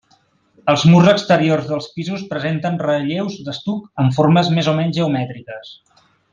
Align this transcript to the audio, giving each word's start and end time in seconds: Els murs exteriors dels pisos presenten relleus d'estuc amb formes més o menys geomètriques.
Els 0.71 0.85
murs 0.93 1.09
exteriors 1.11 1.67
dels 1.73 1.89
pisos 1.99 2.23
presenten 2.31 2.81
relleus 2.85 3.37
d'estuc 3.51 4.03
amb 4.05 4.19
formes 4.19 4.51
més 4.57 4.71
o 4.73 4.75
menys 4.81 5.01
geomètriques. 5.01 5.79